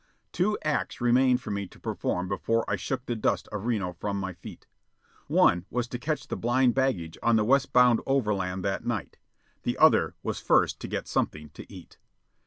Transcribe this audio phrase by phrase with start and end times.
[0.31, 4.19] Two acts remained for me to perform before I shook the dust of Reno from
[4.19, 4.65] my feet.
[5.27, 9.19] One was to catch the blind baggage on the westbound overland that night.
[9.61, 11.99] The other was first to get something to eat.